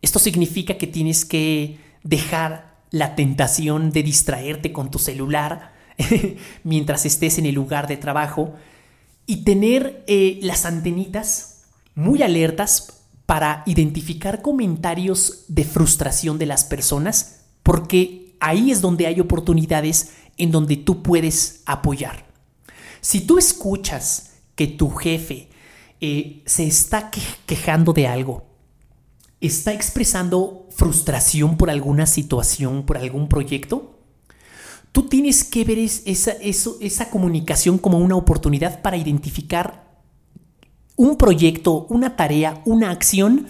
[0.00, 5.72] Esto significa que tienes que dejar la tentación de distraerte con tu celular
[6.64, 8.54] mientras estés en el lugar de trabajo
[9.26, 17.42] y tener eh, las antenitas muy alertas para identificar comentarios de frustración de las personas,
[17.62, 22.26] porque ahí es donde hay oportunidades en donde tú puedes apoyar.
[23.00, 25.51] Si tú escuchas que tu jefe
[26.04, 27.12] eh, se está
[27.46, 28.44] quejando de algo,
[29.40, 34.00] está expresando frustración por alguna situación, por algún proyecto,
[34.90, 39.92] tú tienes que ver esa, esa comunicación como una oportunidad para identificar
[40.96, 43.46] un proyecto, una tarea, una acción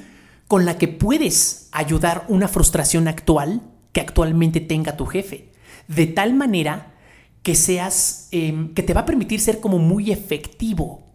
[0.47, 3.62] con la que puedes ayudar una frustración actual
[3.93, 5.53] que actualmente tenga tu jefe.
[5.88, 6.97] De tal manera
[7.43, 11.12] que seas, em, que te va a permitir ser como muy efectivo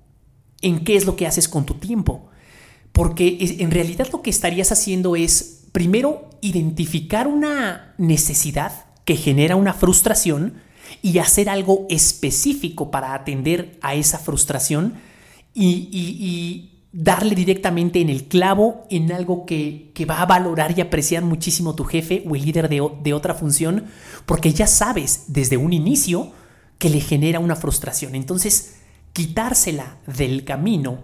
[0.61, 2.27] en qué es lo que haces con tu tiempo.
[2.91, 9.73] Porque en realidad lo que estarías haciendo es, primero, identificar una necesidad que genera una
[9.73, 10.55] frustración
[11.01, 14.95] y hacer algo específico para atender a esa frustración
[15.53, 21.75] y, darle directamente en el clavo en algo que, va a valorar y apreciar muchísimo
[21.75, 23.85] tu jefe o el líder de, de otra función,
[24.25, 26.31] porque ya sabes desde un inicio
[26.79, 28.15] que le genera una frustración.
[28.15, 28.77] Entonces,
[29.17, 30.99] quitársela del camino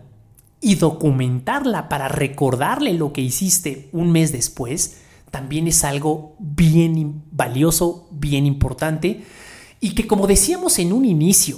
[0.62, 5.00] y documentarla para recordarle lo que hiciste un mes después,
[5.32, 9.24] también es algo bien valioso, bien importante
[9.80, 11.58] y que como decíamos en un inicio,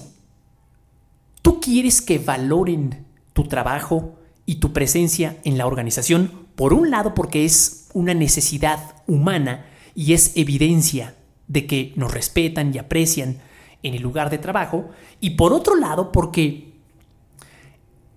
[1.42, 7.16] tú quieres que valoren tu trabajo y tu presencia en la organización, por un lado
[7.16, 11.16] porque es una necesidad humana y es evidencia
[11.50, 13.40] de que nos respetan y aprecian
[13.84, 16.76] en el lugar de trabajo, y por otro lado porque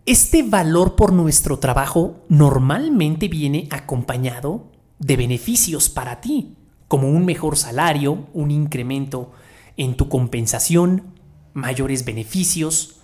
[0.07, 6.57] este valor por nuestro trabajo normalmente viene acompañado de beneficios para ti,
[6.88, 9.33] como un mejor salario, un incremento
[9.77, 11.14] en tu compensación,
[11.53, 13.01] mayores beneficios,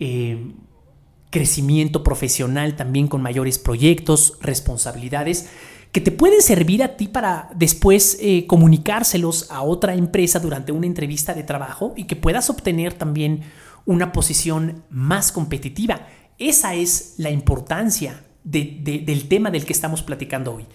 [0.00, 0.52] eh,
[1.30, 5.48] crecimiento profesional también con mayores proyectos, responsabilidades
[5.92, 10.86] que te pueden servir a ti para después eh, comunicárselos a otra empresa durante una
[10.86, 13.42] entrevista de trabajo y que puedas obtener también
[13.86, 16.06] una posición más competitiva.
[16.38, 20.66] Esa es la importancia del tema del que estamos platicando hoy.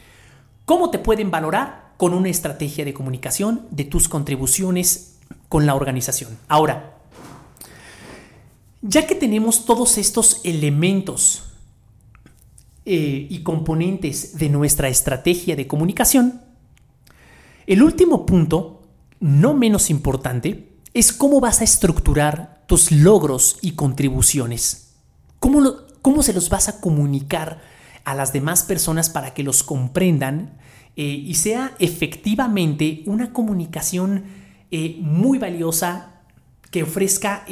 [0.65, 1.86] ¿Cómo te pueden valorar?
[1.97, 6.38] Con una estrategia de comunicación de tus contribuciones con la organización.
[6.49, 6.97] Ahora,
[8.82, 11.55] ya que tenemos todos estos elementos
[12.86, 16.41] eh, y componentes de nuestra estrategia de comunicación,
[17.67, 18.84] el último punto,
[19.19, 24.93] no menos importante, es cómo vas a estructurar tus logros y contribuciones.
[25.39, 25.63] ¿Cómo,
[26.02, 27.62] cómo se los vas a comunicar
[28.04, 30.60] a las demás personas para que los comprendan
[30.95, 34.24] eh, y sea efectivamente una comunicación
[34.71, 36.21] eh, muy valiosa
[36.71, 37.45] que ofrezca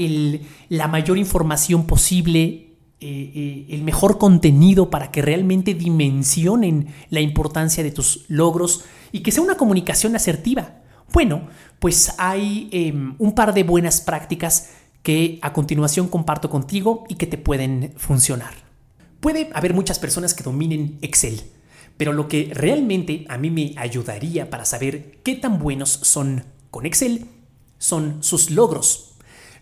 [0.69, 2.73] la mayor información posible,
[3.04, 9.44] el mejor contenido para que realmente dimensionen la importancia de tus logros y que sea
[9.44, 10.82] una comunicación asertiva.
[11.12, 11.48] Bueno,
[11.80, 14.72] pues hay em, un par de buenas prácticas
[15.04, 18.54] que a continuación comparto contigo y que te pueden funcionar.
[19.20, 21.42] Puede haber muchas personas que dominen Excel,
[21.98, 26.86] pero lo que realmente a mí me ayudaría para saber qué tan buenos son con
[26.86, 27.28] Excel
[27.78, 29.12] son sus logros.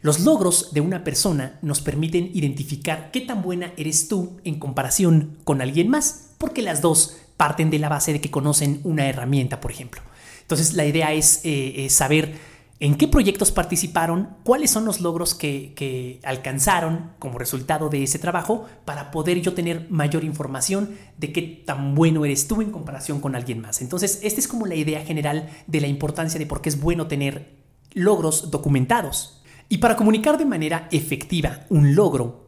[0.01, 5.37] Los logros de una persona nos permiten identificar qué tan buena eres tú en comparación
[5.43, 9.61] con alguien más, porque las dos parten de la base de que conocen una herramienta,
[9.61, 10.01] por ejemplo.
[10.41, 12.35] Entonces la idea es eh, saber
[12.81, 18.65] en qué proyectos participaron, cuáles son los logros que, alcanzaron como resultado de ese trabajo
[18.85, 23.35] para poder yo tener mayor información de qué tan bueno eres tú en comparación con
[23.35, 23.83] alguien más.
[23.83, 27.06] Entonces, esta es como la idea general de la importancia de por qué es bueno
[27.06, 27.54] tener
[27.93, 29.40] logros documentados.
[29.72, 32.46] Y para comunicar de manera efectiva un logro,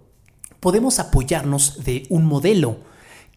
[0.60, 2.82] podemos apoyarnos de un modelo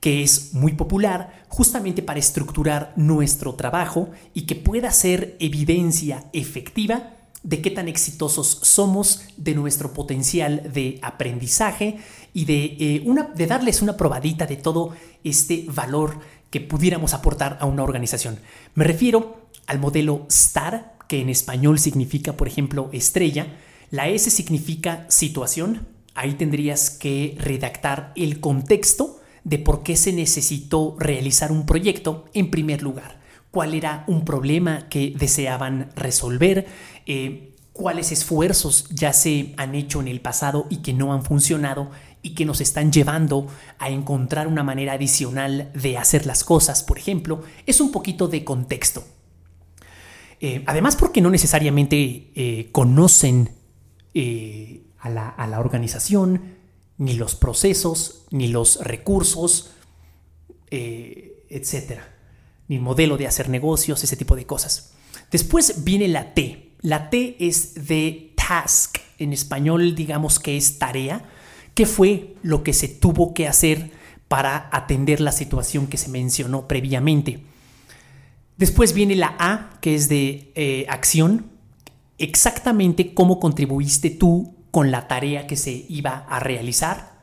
[0.00, 7.12] que es muy popular justamente para estructurar nuestro trabajo y que pueda ser evidencia efectiva
[7.44, 12.00] de qué tan exitosos somos, de nuestro potencial de aprendizaje
[12.34, 16.18] y de, eh, una, de darles una probadita de todo este valor
[16.50, 18.40] que pudiéramos aportar a una organización.
[18.74, 23.46] Me refiero al modelo STAR, que en español significa, por ejemplo, estrella.
[23.90, 25.86] La S significa situación.
[26.14, 32.50] Ahí tendrías que redactar el contexto de por qué se necesitó realizar un proyecto en
[32.50, 33.20] primer lugar,
[33.50, 36.66] cuál era un problema que deseaban resolver,
[37.06, 41.90] eh, cuáles esfuerzos ya se han hecho en el pasado y que no han funcionado
[42.22, 43.46] y que nos están llevando
[43.78, 48.42] a encontrar una manera adicional de hacer las cosas, por ejemplo, es un poquito de
[48.42, 49.04] contexto.
[50.40, 53.50] Eh, además porque no necesariamente eh, conocen
[54.98, 56.56] a la organización,
[56.98, 59.70] ni los procesos, ni los recursos,
[60.70, 62.14] eh, etcétera,
[62.68, 64.92] ni modelo de hacer negocios, ese tipo de cosas.
[65.30, 66.72] Después viene la T.
[66.80, 68.98] La T es de task.
[69.18, 71.24] En español, digamos que es tarea.
[71.74, 73.90] ¿Qué fue lo que se tuvo que hacer
[74.28, 77.40] para atender la situación que se mencionó previamente?
[78.56, 81.50] Después viene la A, que es de eh, acción.
[82.18, 87.16] Exactamente cómo contribuiste tú con la tarea que se iba a realizar.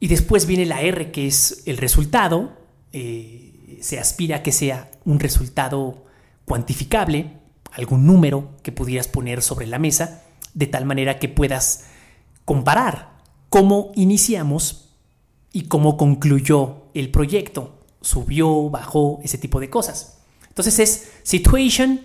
[0.00, 2.56] Y después viene la R, que es el resultado.
[2.92, 6.04] Eh, se aspira a que sea un resultado
[6.44, 7.32] cuantificable,
[7.72, 10.22] algún número que pudieras poner sobre la mesa,
[10.54, 11.86] de tal manera que puedas
[12.44, 13.16] comparar
[13.48, 14.94] cómo iniciamos
[15.52, 17.80] y cómo concluyó el proyecto.
[18.00, 20.18] Subió, bajó, ese tipo de cosas.
[20.48, 22.00] Entonces es situation,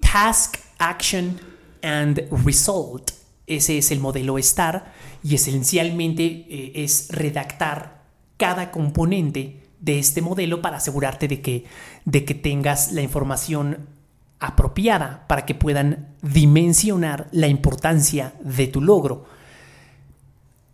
[0.00, 1.38] task, action
[1.82, 3.12] and result.
[3.46, 8.02] Ese es el modelo STAR y esencialmente eh, es redactar
[8.36, 11.64] cada componente de este modelo para asegurarte de que,
[12.04, 13.88] de que tengas la información
[14.38, 19.26] apropiada para que puedan dimensionar la importancia de tu logro.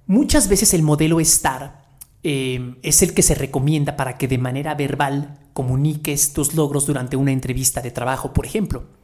[0.07, 1.83] Muchas veces el modelo STAR
[2.23, 7.17] eh, es el que se recomienda para que de manera verbal comuniques tus logros durante
[7.17, 8.96] una entrevista de trabajo, por ejemplo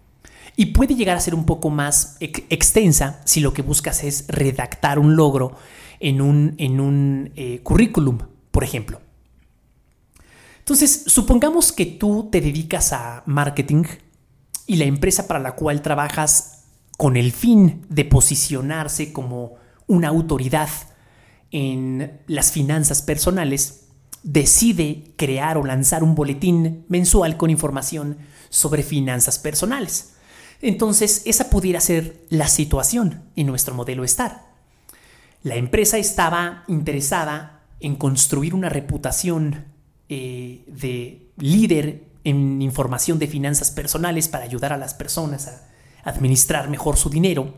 [0.57, 4.99] y puede llegar a ser un poco más extensa si lo que buscas es redactar
[4.99, 5.57] un logro
[6.01, 8.19] en un, en un eh, currículum,
[8.51, 9.01] por ejemplo.
[10.59, 13.85] Entonces, supongamos que tú te dedicas a marketing
[14.67, 16.65] y la empresa para la cual trabajas
[16.97, 19.55] con el fin de posicionarse como
[19.87, 20.69] una autoridad
[21.51, 23.89] en las finanzas personales,
[24.23, 30.13] decide crear o lanzar un boletín mensual con información sobre finanzas personales.
[30.63, 34.47] Entonces, esa pudiera ser la situación en nuestro modelo STAR.
[35.43, 39.65] La empresa estaba interesada en construir una reputación
[40.09, 45.69] eh, de líder en información de finanzas personales para ayudar a las personas a
[46.09, 47.55] administrar mejor su dinero,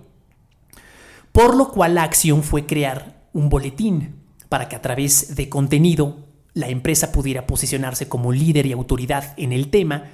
[1.30, 4.14] por lo cual la acción fue crear un boletín
[4.48, 6.24] para que a través de contenido
[6.54, 10.04] la empresa pudiera posicionarse como líder y autoridad en el tema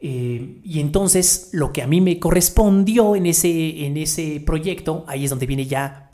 [0.00, 5.24] eh, y entonces lo que a mí me correspondió en ese, en ese proyecto, ahí
[5.24, 6.10] es donde viene ya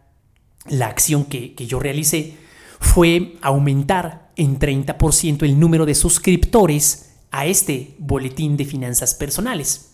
[0.69, 2.35] la acción que, que yo realicé,
[2.81, 9.93] fue aumentar en 30% el número de suscriptores a este boletín de finanzas personales.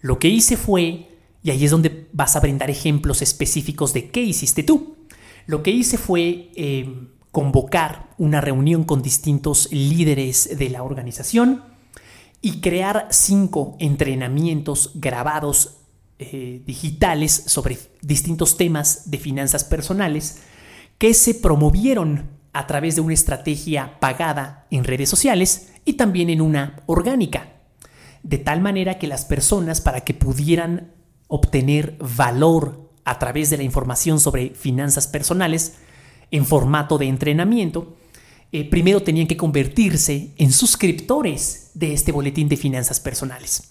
[0.00, 1.08] Lo que hice fue,
[1.42, 4.96] y ahí es donde vas a brindar ejemplos específicos de qué hiciste tú,
[5.46, 11.64] lo que hice fue eh, convocar una reunión con distintos líderes de la organización,
[12.42, 15.78] y crear cinco entrenamientos grabados
[16.18, 20.42] eh, digitales sobre distintos temas de finanzas personales
[20.98, 26.40] que se promovieron a través de una estrategia pagada en redes sociales y también en
[26.40, 27.52] una orgánica,
[28.22, 30.92] de tal manera que las personas para que pudieran
[31.28, 35.76] obtener valor a través de la información sobre finanzas personales
[36.30, 37.96] en formato de entrenamiento,
[38.52, 43.68] eh, primero tenían que convertirse en suscriptores de este boletín de finanzas personales.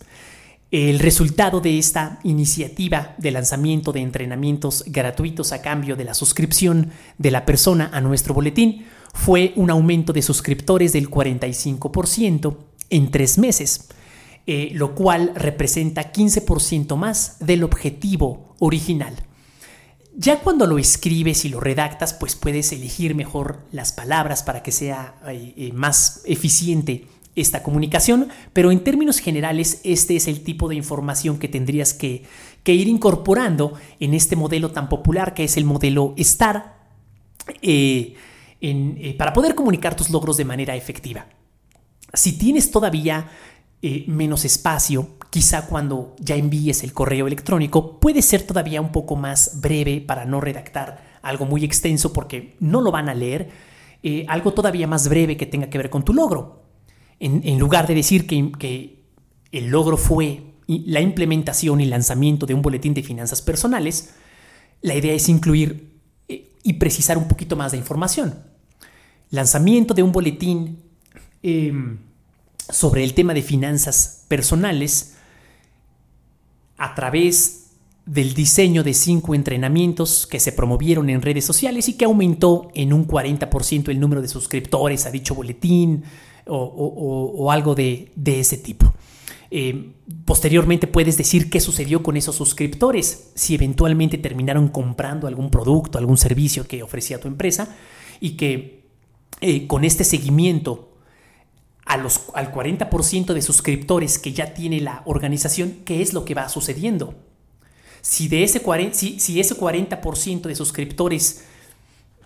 [0.72, 6.92] El resultado de esta iniciativa de lanzamiento de entrenamientos gratuitos a cambio de la suscripción
[7.18, 12.56] de la persona a nuestro boletín fue un aumento de suscriptores del 45%
[12.92, 13.90] en tres meses,
[14.46, 19.16] eh, lo cual representa 15% más del objetivo original.
[20.22, 24.74] Ya cuando lo escribes y lo redactas, pues puedes elegir mejor las palabras para que
[24.74, 27.08] sea eh, eh, más eficiente
[27.38, 32.26] esta comunicación, pero en términos generales este es el tipo de información que tendrías que,
[32.66, 36.76] ir incorporando en este modelo tan popular que es el modelo STAR
[37.62, 38.16] eh,
[39.18, 41.28] para poder comunicar tus logros de manera efectiva.
[42.14, 43.32] Si tienes todavía
[44.06, 49.62] menos espacio, quizá cuando ya envíes el correo electrónico puede ser todavía un poco más
[49.62, 53.50] breve para no redactar algo muy extenso porque no lo van a leer,
[54.02, 56.64] eh, algo todavía más breve que tenga que ver con tu logro.
[57.20, 59.04] En, lugar de decir que,
[59.52, 64.14] el logro fue la implementación y lanzamiento de un boletín de finanzas personales,
[64.82, 66.00] la idea es incluir
[66.30, 68.36] eh, y precisar un poquito más de información.
[69.32, 70.82] lanzamiento de un boletín
[71.44, 71.98] em,
[72.70, 75.18] sobre el tema de finanzas personales
[76.80, 77.60] a través
[78.06, 82.92] del diseño de cinco entrenamientos que se promovieron en redes sociales y que aumentó en
[82.92, 86.04] un 40% el número de suscriptores a dicho boletín
[86.48, 88.92] o, algo de, ese tipo.
[89.52, 89.92] Eh,
[90.26, 96.18] posteriormente puedes decir qué sucedió con esos suscriptores, si eventualmente terminaron comprando algún producto, algún
[96.18, 97.76] servicio que ofrecía tu empresa
[98.20, 98.86] y que
[99.42, 100.89] eh, con este seguimiento
[101.86, 106.36] a los, al 40% de suscriptores que ya tiene la organización, qué es lo que
[106.36, 107.16] va sucediendo
[108.02, 111.46] si, de ese 40, si, ese 40% de suscriptores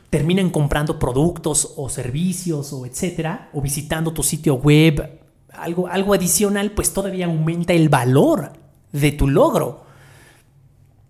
[0.10, 5.20] terminan comprando productos o servicios o etcétera, o visitando tu sitio web,
[5.52, 8.54] algo, algo adicional, pues todavía aumenta el valor
[8.92, 9.84] de tu logro.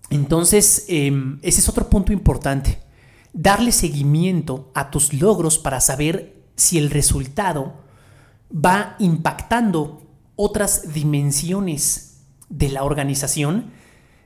[0.10, 2.80] Entonces, em, ese es otro punto importante.
[3.34, 7.83] Darle seguimiento a tus logros para saber si el resultado
[8.54, 10.02] va impactando
[10.36, 13.72] otras dimensiones de la organización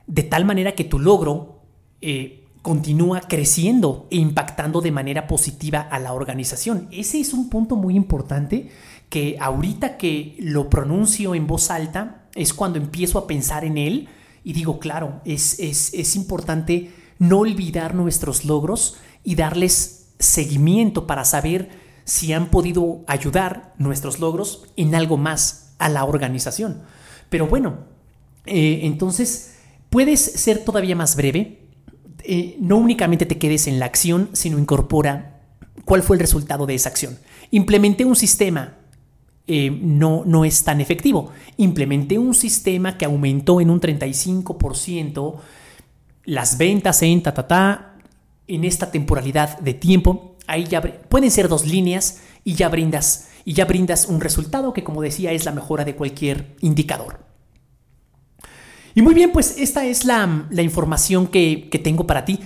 [0.06, 1.62] de tal manera que tu logro
[2.00, 6.88] eh, continúa creciendo e impactando de manera positiva a la organización.
[6.90, 8.70] Ese es un punto muy importante
[9.08, 14.08] que ahorita que lo pronuncio en voz alta es cuando empiezo a pensar en él
[14.44, 21.24] y digo, claro, es, es, es importante no olvidar nuestros logros y darles seguimiento para
[21.24, 26.82] saber si han podido ayudar nuestros logros en algo más a la organización.
[27.28, 27.76] Pero bueno,
[28.46, 29.58] eh, entonces
[29.90, 31.60] Puedes ser todavía más breve.
[32.24, 35.40] Eh, no únicamente te quedes en la acción, sino incorpora
[35.84, 37.18] cuál fue el resultado de esa acción.
[37.50, 38.76] Implementé un sistema,
[39.46, 41.32] eh, no, no es tan efectivo.
[41.56, 45.36] Implementé un sistema que aumentó en un 35%
[46.24, 47.94] las ventas en ta, ta, ta,
[48.46, 50.36] en esta temporalidad de tiempo.
[50.48, 54.84] Ahí ya pueden ser dos líneas y ya brindas y ya brindas un resultado que
[54.84, 57.20] como decía es la mejora de cualquier indicador.
[58.94, 62.40] Y muy bien, pues esta es la, información que, tengo para ti.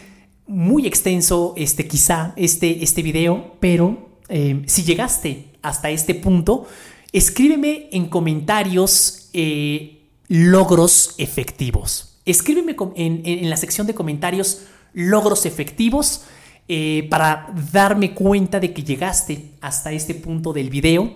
[0.46, 6.66] Muy extenso, este, quizá, este, este video, pero eh, si llegaste hasta este punto,
[7.12, 12.20] escríbeme en comentarios eh, logros efectivos.
[12.26, 16.22] Escríbeme en, la sección de comentarios logros efectivos
[16.68, 21.12] eh, para darme cuenta de que llegaste hasta este punto del video.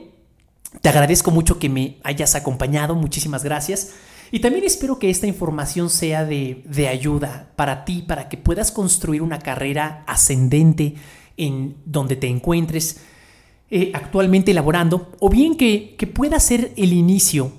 [0.83, 3.95] Te agradezco mucho que me hayas acompañado, muchísimas gracias.
[4.31, 9.23] Y también espero que esta información sea de, ayuda para ti, para que puedas construir
[9.23, 10.95] una carrera ascendente
[11.37, 13.01] en donde te encuentres
[13.71, 17.53] eh, actualmente elaborando, o bien que, pueda ser el inicio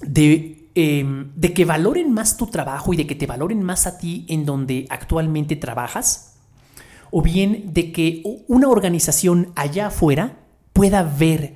[0.00, 3.98] de, em, de que valoren más tu trabajo y de que te valoren más a
[3.98, 6.29] ti en donde actualmente trabajas,
[7.10, 10.38] o bien de que una organización allá afuera
[10.72, 11.54] pueda ver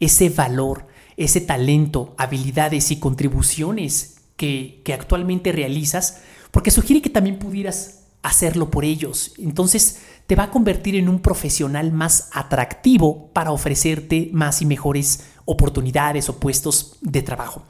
[0.00, 0.86] ese valor,
[1.16, 8.84] ese talento, habilidades y contribuciones que, actualmente realizas, porque sugiere que también pudieras hacerlo por
[8.84, 9.34] ellos.
[9.38, 15.24] Entonces te va a convertir en un profesional más atractivo para ofrecerte más y mejores
[15.44, 17.62] oportunidades o puestos de trabajo.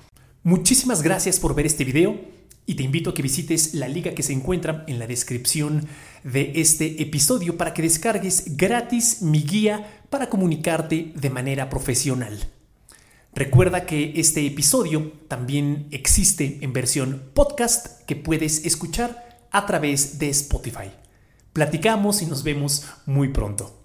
[0.42, 2.35] Muchísimas gracias por ver este video
[2.66, 5.86] y te invito a que visites la liga que se encuentra en la descripción
[6.24, 12.36] de este episodio para que descargues gratis mi guía para comunicarte de manera profesional.
[13.32, 20.30] Recuerda que este episodio también existe en versión podcast que puedes escuchar a través de
[20.30, 20.90] Spotify.
[21.52, 23.75] Platicamos y nos vemos muy pronto.